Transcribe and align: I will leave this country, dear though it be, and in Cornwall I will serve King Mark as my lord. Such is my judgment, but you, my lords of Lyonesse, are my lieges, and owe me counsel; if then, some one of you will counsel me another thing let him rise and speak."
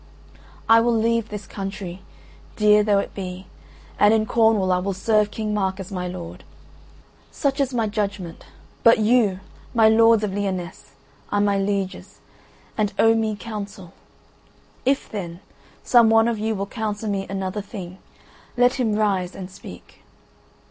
I 0.67 0.79
will 0.81 0.95
leave 0.97 1.29
this 1.29 1.45
country, 1.45 2.01
dear 2.55 2.81
though 2.81 2.97
it 2.97 3.13
be, 3.13 3.45
and 3.99 4.15
in 4.15 4.25
Cornwall 4.25 4.71
I 4.71 4.79
will 4.79 4.95
serve 4.95 5.29
King 5.29 5.53
Mark 5.53 5.79
as 5.79 5.91
my 5.91 6.07
lord. 6.07 6.43
Such 7.29 7.59
is 7.61 7.71
my 7.71 7.85
judgment, 7.85 8.47
but 8.81 8.97
you, 8.97 9.41
my 9.75 9.89
lords 9.89 10.23
of 10.23 10.33
Lyonesse, 10.33 10.95
are 11.31 11.39
my 11.39 11.59
lieges, 11.59 12.19
and 12.75 12.93
owe 12.97 13.13
me 13.13 13.35
counsel; 13.35 13.93
if 14.85 15.07
then, 15.07 15.39
some 15.83 16.09
one 16.09 16.27
of 16.27 16.39
you 16.39 16.55
will 16.55 16.65
counsel 16.65 17.07
me 17.07 17.27
another 17.29 17.61
thing 17.61 17.99
let 18.57 18.79
him 18.79 18.95
rise 18.95 19.35
and 19.35 19.51
speak." 19.51 20.01